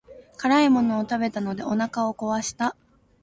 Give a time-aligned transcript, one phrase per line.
[0.35, 2.75] 辛いものを食べたのでお腹を壊した。